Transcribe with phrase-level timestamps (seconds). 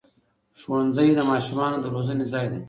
[0.59, 2.59] ښوونځی د ماشومانو د روزنې ځای دی